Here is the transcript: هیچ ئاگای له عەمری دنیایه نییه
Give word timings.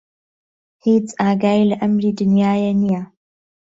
هیچ 0.85 1.07
ئاگای 1.19 1.61
له 1.69 1.75
عەمری 1.81 2.11
دنیایه 2.19 2.71
نییه 2.81 3.01